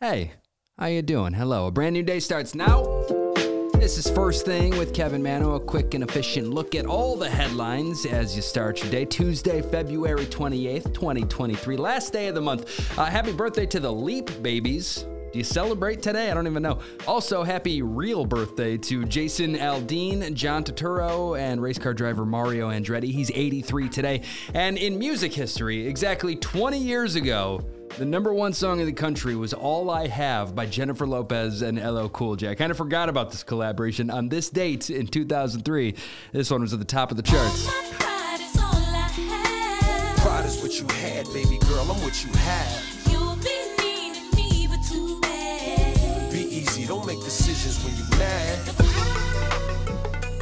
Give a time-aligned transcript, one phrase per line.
[0.00, 0.34] Hey,
[0.78, 1.32] how you doing?
[1.32, 1.66] Hello.
[1.66, 2.84] A brand new day starts now.
[3.74, 7.28] This is First Thing with Kevin Manno, a quick and efficient look at all the
[7.28, 9.04] headlines as you start your day.
[9.04, 12.96] Tuesday, February 28th, 2023, last day of the month.
[12.96, 15.04] Uh, happy birthday to the Leap babies.
[15.32, 16.30] Do you celebrate today?
[16.30, 16.78] I don't even know.
[17.08, 23.10] Also, happy real birthday to Jason Aldean, John Turturro, and race car driver Mario Andretti.
[23.10, 24.22] He's 83 today.
[24.54, 27.64] And in music history, exactly 20 years ago,
[27.96, 31.78] the number one song in the country was All I Have by Jennifer Lopez and
[31.78, 32.48] LL Cool J.
[32.48, 35.94] I kind of forgot about this collaboration on this date in 2003.
[36.32, 37.66] This one was at the top of the charts.
[37.96, 40.16] Pride is all I have.
[40.18, 41.90] Pride is what you had, baby girl.
[41.90, 43.08] I'm what you have.
[43.10, 46.32] You'll be needing me, but too bad.
[46.32, 48.58] Be easy, don't make decisions when you're mad.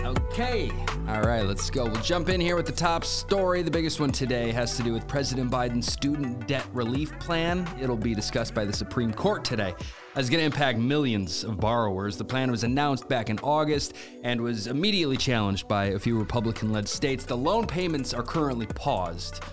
[0.04, 0.70] Okay.
[1.08, 1.84] All right, let's go.
[1.84, 3.62] We'll jump in here with the top story.
[3.62, 7.64] The biggest one today has to do with President Biden's student debt relief plan.
[7.80, 9.72] It'll be discussed by the Supreme Court today.
[10.16, 12.16] It's going to impact millions of borrowers.
[12.16, 16.72] The plan was announced back in August and was immediately challenged by a few Republican
[16.72, 17.24] led states.
[17.24, 19.44] The loan payments are currently paused.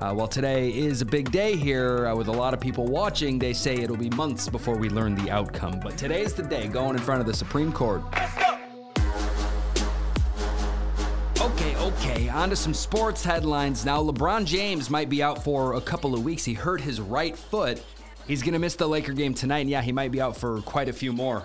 [0.00, 3.38] Uh, while today is a big day here uh, with a lot of people watching,
[3.38, 5.78] they say it'll be months before we learn the outcome.
[5.78, 8.02] But today's the day going in front of the Supreme Court.
[12.32, 14.02] On to some sports headlines now.
[14.02, 16.44] LeBron James might be out for a couple of weeks.
[16.44, 17.82] He hurt his right foot.
[18.26, 20.60] He's going to miss the Laker game tonight, and yeah, he might be out for
[20.62, 21.44] quite a few more.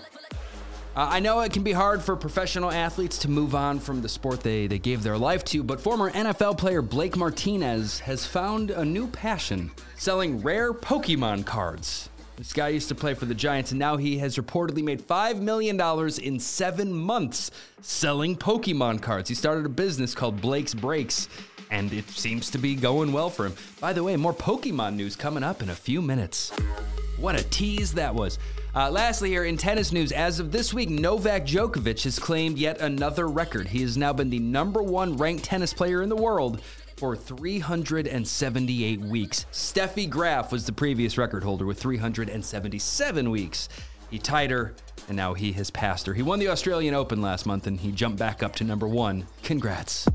[0.96, 4.10] Uh, I know it can be hard for professional athletes to move on from the
[4.10, 8.72] sport they, they gave their life to, but former NFL player Blake Martinez has found
[8.72, 12.10] a new passion selling rare Pokemon cards.
[12.38, 15.42] This guy used to play for the Giants, and now he has reportedly made $5
[15.42, 15.82] million
[16.22, 17.50] in seven months
[17.82, 19.28] selling Pokemon cards.
[19.28, 21.30] He started a business called Blake's Breaks,
[21.72, 23.56] and it seems to be going well for him.
[23.82, 26.52] By the way, more Pokemon news coming up in a few minutes.
[27.18, 28.38] What a tease that was.
[28.76, 32.80] Uh, lastly, here in tennis news, as of this week, Novak Djokovic has claimed yet
[32.80, 33.70] another record.
[33.70, 36.62] He has now been the number one ranked tennis player in the world
[36.98, 39.46] for 378 weeks.
[39.52, 43.70] Steffi Graf was the previous record holder with 377 weeks.
[44.10, 44.74] He tied her,
[45.08, 46.14] and now he has passed her.
[46.14, 49.28] He won the Australian Open last month, and he jumped back up to number one.
[49.44, 50.08] Congrats.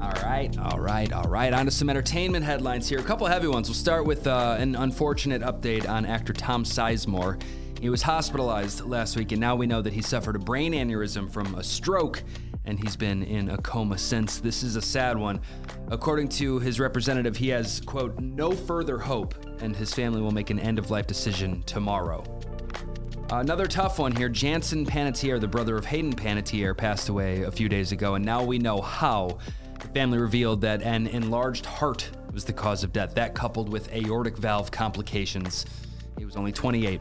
[0.00, 1.52] All right, all right, all right.
[1.52, 2.98] On to some entertainment headlines here.
[2.98, 3.68] A couple heavy ones.
[3.68, 7.40] We'll start with uh, an unfortunate update on actor Tom Sizemore.
[7.80, 11.30] He was hospitalized last week, and now we know that he suffered a brain aneurysm
[11.30, 12.22] from a stroke,
[12.64, 14.38] and he's been in a coma since.
[14.38, 15.40] This is a sad one.
[15.88, 20.50] According to his representative, he has, quote, no further hope, and his family will make
[20.50, 22.24] an end of life decision tomorrow.
[23.30, 24.28] Another tough one here.
[24.28, 28.42] Jansen Panettiere, the brother of Hayden Panettiere, passed away a few days ago, and now
[28.42, 29.38] we know how.
[29.80, 33.14] The family revealed that an enlarged heart was the cause of death.
[33.14, 35.66] That coupled with aortic valve complications.
[36.18, 37.00] He was only 28.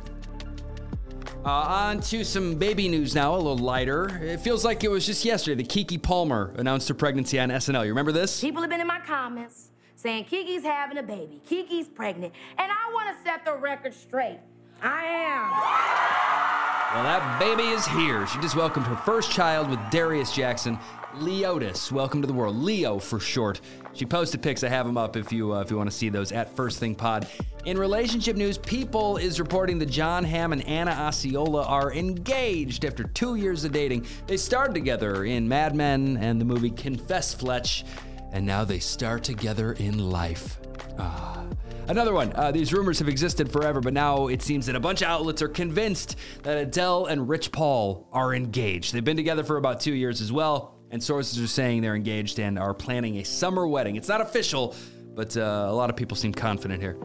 [1.46, 4.08] Uh, on to some baby news now, a little lighter.
[4.24, 7.84] It feels like it was just yesterday that Keke Palmer announced her pregnancy on SNL.
[7.84, 8.40] You remember this?
[8.40, 12.92] People have been in my comments saying Keke's having a baby, Keke's pregnant, and I
[12.94, 14.40] want to set the record straight.
[14.82, 16.53] I am.
[16.94, 18.28] Well, that baby is here.
[18.28, 20.78] She just welcomed her first child with Darius Jackson,
[21.16, 21.92] Leodis.
[21.92, 23.62] Welcome to the world, Leo for short.
[23.94, 24.64] She posted pics.
[24.64, 26.78] I have them up if you uh, if you want to see those at First
[26.78, 27.28] Thing Pod.
[27.66, 33.06] In relationship news, People is reporting that Jon Hamm and Anna Osceola are engaged after
[33.06, 34.06] two years of dating.
[34.28, 37.86] They starred together in Mad Men and the movie Confess Fletch,
[38.34, 40.60] and now they star together in life.
[41.00, 41.46] Ah.
[41.88, 42.32] Another one.
[42.34, 45.42] Uh, these rumors have existed forever, but now it seems that a bunch of outlets
[45.42, 48.94] are convinced that Adele and Rich Paul are engaged.
[48.94, 52.40] They've been together for about two years as well, and sources are saying they're engaged
[52.40, 53.98] and are planning a summer wedding.
[53.98, 54.76] It's not official,
[55.14, 56.98] but uh, a lot of people seem confident here.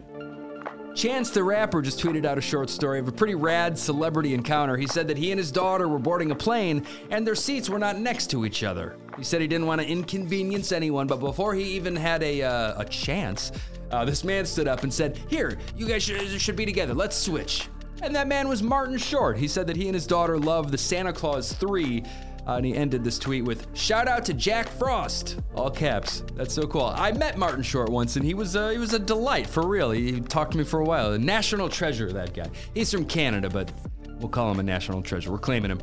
[0.99, 4.77] Chance the Rapper just tweeted out a short story of a pretty rad celebrity encounter.
[4.77, 7.79] He said that he and his daughter were boarding a plane and their seats were
[7.79, 8.97] not next to each other.
[9.17, 12.81] He said he didn't want to inconvenience anyone, but before he even had a, uh,
[12.81, 13.53] a chance,
[13.93, 16.95] uh, this man stood up and said, Here, you guys should, should be together.
[16.95, 17.69] Let's switch.
[18.03, 19.39] And that man was Martin Short.
[19.39, 22.03] He said that he and his daughter love the Santa Clause 3.
[22.49, 26.23] Uh, and he ended this tweet with "Shout out to Jack Frost!" All caps.
[26.35, 26.87] That's so cool.
[26.87, 29.91] I met Martin Short once, and he was uh, he was a delight for real.
[29.91, 31.13] He, talked to me for a while.
[31.13, 32.49] A national treasure, that guy.
[32.75, 33.71] He's from Canada, but
[34.19, 35.31] we'll call him a national treasure.
[35.31, 35.81] We're claiming him.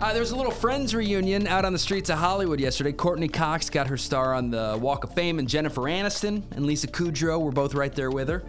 [0.00, 2.90] Uh, there was a little Friends reunion out on the streets of Hollywood yesterday.
[2.90, 6.88] Courteney Cox got her star on the Walk of Fame, and Jennifer Aniston and Lisa
[6.88, 8.42] Kudrow were both right there with her.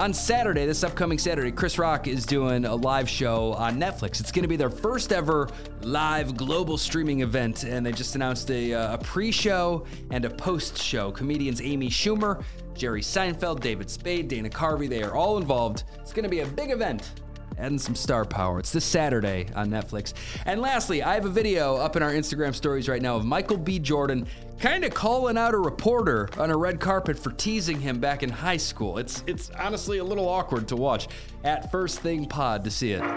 [0.00, 4.18] On Saturday, this upcoming Saturday, Chris Rock is doing a live show on Netflix.
[4.18, 5.50] It's going to be their first ever
[5.82, 10.30] live global streaming event, and they just announced a, uh, a pre show and a
[10.30, 11.12] post show.
[11.12, 12.42] Comedians Amy Schumer,
[12.72, 15.84] Jerry Seinfeld, David Spade, Dana Carvey, they are all involved.
[15.98, 17.10] It's going to be a big event
[17.60, 18.58] adding some star power.
[18.58, 20.14] It's this Saturday on Netflix.
[20.46, 23.58] And lastly, I have a video up in our Instagram stories right now of Michael
[23.58, 23.78] B.
[23.78, 24.26] Jordan
[24.58, 28.30] kind of calling out a reporter on a red carpet for teasing him back in
[28.30, 28.98] high school.
[28.98, 31.08] It's it's honestly a little awkward to watch.
[31.44, 33.02] At First Thing Pod to see it.
[33.02, 33.08] All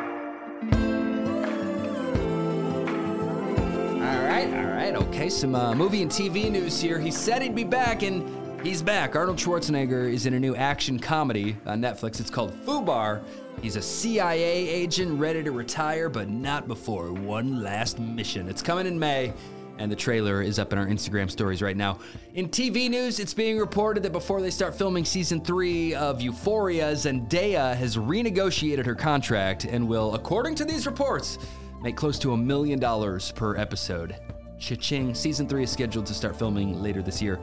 [4.02, 5.30] right, all right, okay.
[5.30, 7.00] Some uh, movie and TV news here.
[7.00, 9.16] He said he'd be back, and he's back.
[9.16, 12.20] Arnold Schwarzenegger is in a new action comedy on Netflix.
[12.20, 13.22] It's called Fubar.
[13.62, 18.48] He's a CIA agent ready to retire, but not before one last mission.
[18.48, 19.34] It's coming in May,
[19.78, 22.00] and the trailer is up in our Instagram stories right now.
[22.36, 26.94] In TV news, it's being reported that before they start filming season three of Euphoria,
[26.94, 31.38] Zendaya has renegotiated her contract and will, according to these reports,
[31.82, 34.16] make close to a million dollars per episode.
[34.58, 35.14] Cha-ching.
[35.14, 37.40] Season three is scheduled to start filming later this year.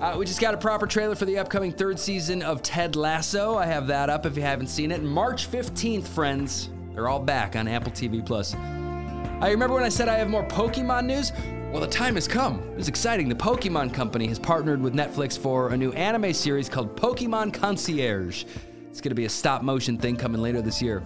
[0.00, 3.58] Uh, we just got a proper trailer for the upcoming third season of Ted Lasso.
[3.58, 5.02] I have that up if you haven't seen it.
[5.02, 6.70] March 15th, friends.
[6.94, 8.54] They're all back on Apple TV Plus.
[8.54, 11.32] I remember when I said I have more Pokemon news?
[11.70, 12.62] Well, the time has come.
[12.78, 13.28] It's exciting.
[13.28, 18.46] The Pokemon Company has partnered with Netflix for a new anime series called Pokemon Concierge.
[18.88, 21.02] It's going to be a stop motion thing coming later this year.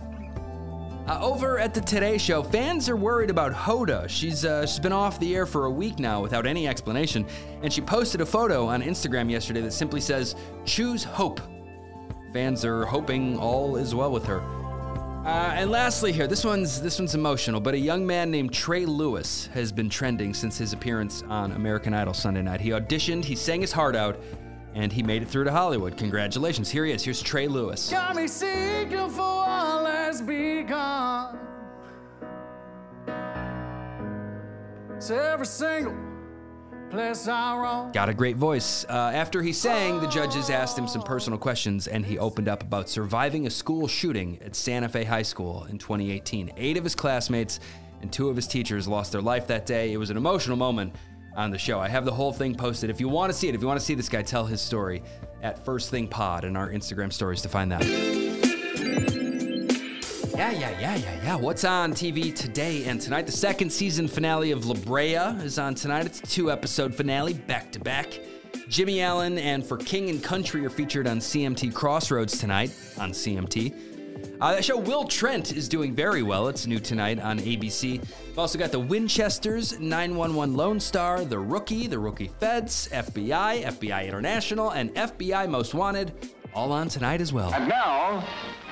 [1.06, 4.08] Uh, over at the Today Show, fans are worried about Hoda.
[4.08, 7.26] She's uh, she's been off the air for a week now without any explanation,
[7.62, 10.34] and she posted a photo on Instagram yesterday that simply says
[10.64, 11.40] "Choose Hope."
[12.32, 14.40] Fans are hoping all is well with her.
[15.26, 18.86] Uh, and lastly, here this one's this one's emotional, but a young man named Trey
[18.86, 22.62] Lewis has been trending since his appearance on American Idol Sunday night.
[22.62, 24.18] He auditioned, he sang his heart out,
[24.74, 25.98] and he made it through to Hollywood.
[25.98, 26.70] Congratulations!
[26.70, 27.04] Here he is.
[27.04, 27.90] Here's Trey Lewis.
[27.90, 29.63] Got me seeking for
[30.14, 31.38] that's begun.
[34.96, 35.96] It's every single
[36.90, 37.92] place I roam.
[37.92, 38.84] Got a great voice.
[38.88, 42.62] Uh, after he sang, the judges asked him some personal questions, and he opened up
[42.62, 46.52] about surviving a school shooting at Santa Fe High School in 2018.
[46.56, 47.58] Eight of his classmates
[48.00, 49.92] and two of his teachers lost their life that day.
[49.92, 50.94] It was an emotional moment
[51.36, 51.80] on the show.
[51.80, 52.88] I have the whole thing posted.
[52.88, 54.60] If you want to see it, if you want to see this guy tell his
[54.60, 55.02] story,
[55.42, 58.13] at First Thing Pod in our Instagram stories to find that.
[60.44, 61.36] Yeah, yeah, yeah, yeah, yeah.
[61.36, 63.24] What's on TV today and tonight?
[63.24, 66.04] The second season finale of La Brea is on tonight.
[66.04, 68.20] It's a two episode finale, back to back.
[68.68, 74.36] Jimmy Allen and For King and Country are featured on CMT Crossroads tonight on CMT.
[74.38, 76.48] Uh, that show, Will Trent, is doing very well.
[76.48, 78.00] It's new tonight on ABC.
[78.26, 84.06] We've also got the Winchesters, 911 Lone Star, The Rookie, The Rookie Feds, FBI, FBI
[84.06, 86.12] International, and FBI Most Wanted,
[86.52, 87.50] all on tonight as well.
[87.54, 88.22] And now,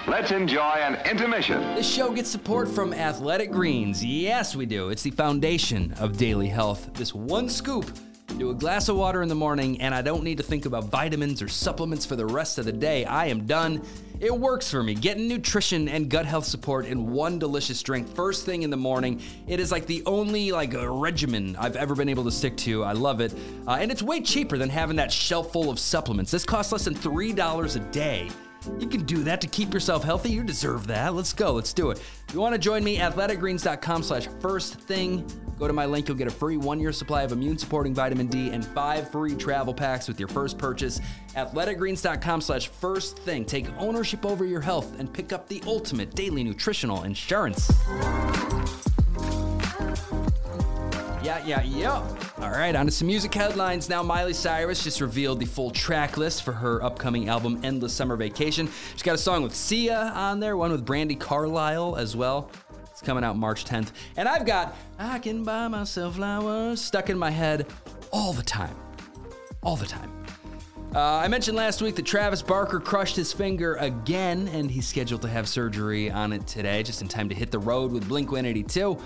[0.06, 1.60] let's enjoy an intermission.
[1.74, 4.04] This show gets support from Athletic Greens.
[4.04, 4.90] Yes, we do.
[4.90, 6.90] It's the foundation of daily health.
[6.94, 7.90] This one scoop
[8.38, 10.84] do a glass of water in the morning, and I don't need to think about
[10.84, 13.04] vitamins or supplements for the rest of the day.
[13.04, 13.82] I am done.
[14.20, 14.94] It works for me.
[14.94, 19.20] Getting nutrition and gut health support in one delicious drink first thing in the morning.
[19.46, 22.84] It is like the only like uh, regimen I've ever been able to stick to.
[22.84, 23.34] I love it,
[23.66, 26.30] uh, and it's way cheaper than having that shelf full of supplements.
[26.30, 28.30] This costs less than three dollars a day.
[28.78, 30.30] You can do that to keep yourself healthy.
[30.30, 31.14] You deserve that.
[31.14, 31.52] Let's go.
[31.52, 31.98] Let's do it.
[31.98, 35.26] If you want to join me, athleticgreens.com slash first thing.
[35.58, 36.08] Go to my link.
[36.08, 39.34] You'll get a free one year supply of immune supporting vitamin D and five free
[39.34, 41.00] travel packs with your first purchase.
[41.34, 43.44] Athleticgreens.com slash first thing.
[43.44, 47.70] Take ownership over your health and pick up the ultimate daily nutritional insurance.
[51.22, 52.16] Yeah, yeah, yeah.
[52.38, 54.02] All right, on to some music headlines now.
[54.02, 58.68] Miley Cyrus just revealed the full track list for her upcoming album, Endless Summer Vacation.
[58.92, 62.50] She's got a song with Sia on there, one with Brandi Carlile as well.
[62.90, 63.92] It's coming out March 10th.
[64.16, 67.66] And I've got I Can Buy Myself Flowers stuck in my head
[68.10, 68.74] all the time.
[69.62, 70.21] All the time.
[70.94, 75.22] Uh, I mentioned last week that Travis Barker crushed his finger again, and he's scheduled
[75.22, 78.30] to have surgery on it today, just in time to hit the road with Blink
[78.30, 78.98] 182.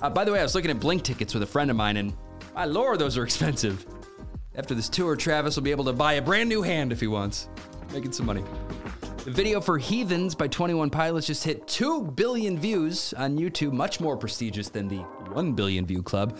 [0.00, 1.98] Uh, by the way, I was looking at Blink tickets with a friend of mine,
[1.98, 2.14] and
[2.54, 3.84] my lord, those are expensive.
[4.54, 7.08] After this tour, Travis will be able to buy a brand new hand if he
[7.08, 7.50] wants,
[7.92, 8.42] making some money.
[9.26, 14.00] The video for Heathens by 21 Pilots just hit 2 billion views on YouTube, much
[14.00, 15.00] more prestigious than the
[15.32, 16.38] 1 billion view club.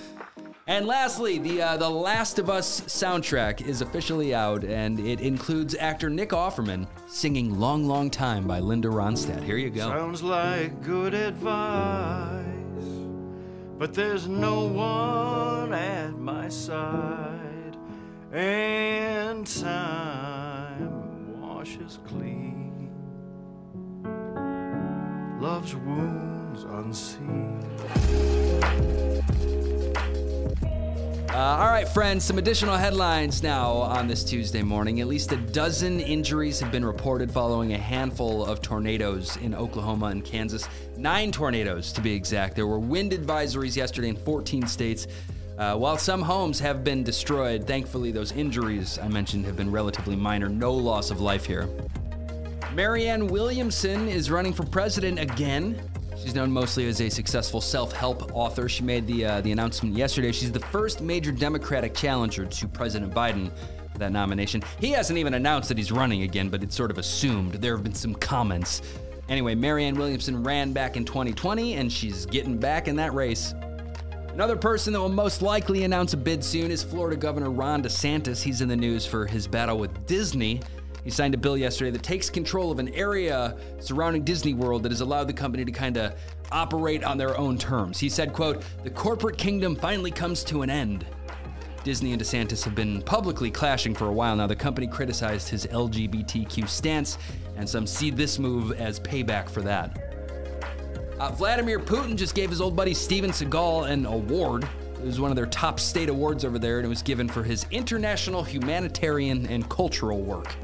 [0.66, 5.74] And lastly, the uh, the Last of Us soundtrack is officially out, and it includes
[5.74, 9.42] actor Nick Offerman singing "Long, Long Time" by Linda Ronstadt.
[9.42, 9.88] Here you go.
[9.88, 12.44] Sounds like good advice,
[13.78, 17.76] but there's no one at my side,
[18.32, 22.90] and time washes clean
[25.44, 27.60] love's wounds unseen.
[31.34, 35.00] Uh, all right, friends, some additional headlines now on this Tuesday morning.
[35.00, 40.06] At least a dozen injuries have been reported following a handful of tornadoes in Oklahoma
[40.06, 40.68] and Kansas.
[40.96, 42.54] Nine tornadoes, to be exact.
[42.54, 45.08] There were wind advisories yesterday in 14 states.
[45.58, 50.14] Uh, while some homes have been destroyed, thankfully, those injuries I mentioned have been relatively
[50.14, 50.48] minor.
[50.48, 51.68] No loss of life here.
[52.74, 55.82] Marianne Williamson is running for president again.
[56.24, 58.66] She's known mostly as a successful self-help author.
[58.66, 60.32] She made the uh, the announcement yesterday.
[60.32, 63.50] She's the first major Democratic challenger to President Biden
[63.92, 64.62] for that nomination.
[64.80, 67.52] He hasn't even announced that he's running again, but it's sort of assumed.
[67.56, 68.80] There have been some comments.
[69.28, 73.52] Anyway, Marianne Williamson ran back in 2020, and she's getting back in that race.
[74.32, 78.42] Another person that will most likely announce a bid soon is Florida Governor Ron DeSantis.
[78.42, 80.62] He's in the news for his battle with Disney.
[81.04, 84.92] He signed a bill yesterday that takes control of an area surrounding Disney World that
[84.92, 86.14] has allowed the company to kind of
[86.50, 88.00] operate on their own terms.
[88.00, 91.06] He said, quote, "The corporate kingdom finally comes to an end."
[91.84, 94.46] Disney and DeSantis have been publicly clashing for a while now.
[94.46, 97.18] The company criticized his LGBTQ stance,
[97.56, 99.98] and some see this move as payback for that.
[101.20, 104.66] Uh, Vladimir Putin just gave his old buddy Steven Seagal an award.
[104.94, 107.42] It was one of their top state awards over there, and it was given for
[107.42, 110.54] his international humanitarian and cultural work.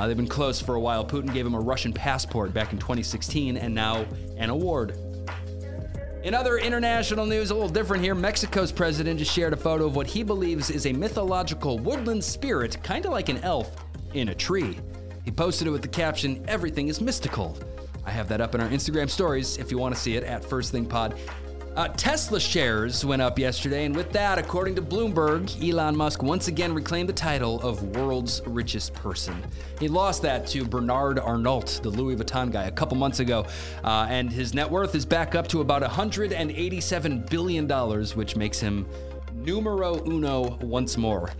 [0.00, 1.04] Uh, they've been close for a while.
[1.04, 4.06] Putin gave him a Russian passport back in 2016, and now
[4.38, 4.96] an award.
[6.24, 9.96] In other international news, a little different here, Mexico's president just shared a photo of
[9.96, 13.76] what he believes is a mythological woodland spirit, kind of like an elf,
[14.14, 14.78] in a tree.
[15.26, 17.58] He posted it with the caption, Everything is mystical.
[18.06, 20.42] I have that up in our Instagram stories if you want to see it at
[20.42, 21.14] First Thing Pod.
[21.76, 26.48] Uh, Tesla shares went up yesterday, and with that, according to Bloomberg, Elon Musk once
[26.48, 29.40] again reclaimed the title of world's richest person.
[29.78, 33.46] He lost that to Bernard Arnault, the Louis Vuitton guy, a couple months ago,
[33.84, 38.58] uh, and his net worth is back up to about 187 billion dollars, which makes
[38.58, 38.84] him
[39.32, 41.30] numero uno once more.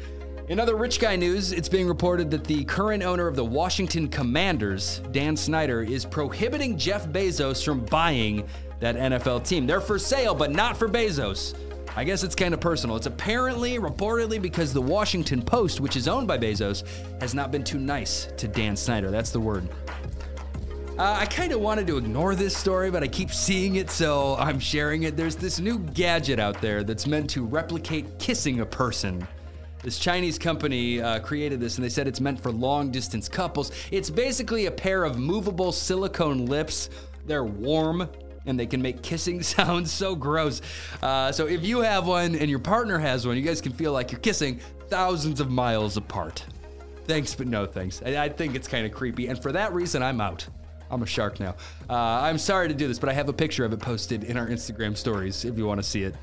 [0.48, 4.08] In other rich guy news, it's being reported that the current owner of the Washington
[4.08, 8.48] Commanders, Dan Snyder, is prohibiting Jeff Bezos from buying
[8.80, 9.66] that NFL team.
[9.66, 11.54] They're for sale, but not for Bezos.
[11.96, 12.96] I guess it's kind of personal.
[12.96, 16.84] It's apparently, reportedly, because the Washington Post, which is owned by Bezos,
[17.20, 19.10] has not been too nice to Dan Snyder.
[19.10, 19.68] That's the word.
[20.98, 24.36] Uh, I kind of wanted to ignore this story, but I keep seeing it, so
[24.36, 25.16] I'm sharing it.
[25.16, 29.26] There's this new gadget out there that's meant to replicate kissing a person.
[29.82, 33.72] This Chinese company uh, created this, and they said it's meant for long distance couples.
[33.90, 36.90] It's basically a pair of movable silicone lips.
[37.26, 38.08] They're warm
[38.46, 40.60] and they can make kissing sounds so gross.
[41.02, 43.92] Uh, so if you have one and your partner has one, you guys can feel
[43.92, 46.44] like you're kissing thousands of miles apart.
[47.04, 48.02] Thanks, but no thanks.
[48.04, 50.46] I, I think it's kind of creepy, and for that reason, I'm out.
[50.90, 51.54] I'm a shark now.
[51.88, 54.36] Uh, I'm sorry to do this, but I have a picture of it posted in
[54.36, 56.14] our Instagram stories if you want to see it.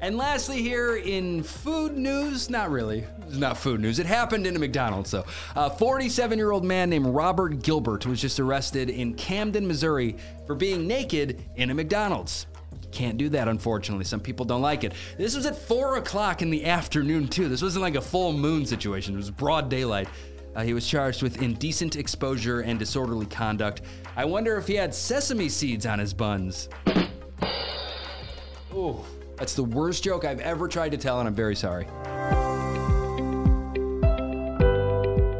[0.00, 3.98] And lastly, here in food news, not really, it's not food news.
[3.98, 5.24] It happened in a McDonald's, though.
[5.56, 10.54] A 47 year old man named Robert Gilbert was just arrested in Camden, Missouri for
[10.54, 12.46] being naked in a McDonald's.
[12.92, 14.04] Can't do that, unfortunately.
[14.04, 14.92] Some people don't like it.
[15.16, 17.48] This was at 4 o'clock in the afternoon, too.
[17.48, 20.08] This wasn't like a full moon situation, it was broad daylight.
[20.54, 23.82] Uh, he was charged with indecent exposure and disorderly conduct.
[24.16, 26.68] I wonder if he had sesame seeds on his buns.
[28.74, 29.04] Ooh.
[29.38, 31.86] That's the worst joke I've ever tried to tell, and I'm very sorry.